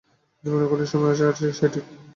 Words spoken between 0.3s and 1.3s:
জীবনে কঠিন সময়